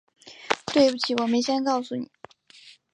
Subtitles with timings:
[0.73, 2.09] 对不起，我没先告诉你